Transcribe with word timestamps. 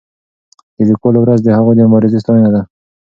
د 0.75 0.77
لیکوالو 0.89 1.19
ورځ 1.21 1.39
د 1.43 1.49
هغوی 1.57 1.73
د 1.75 1.81
مبارزې 1.89 2.19
ستاینه 2.23 2.49
ده. 2.55 2.61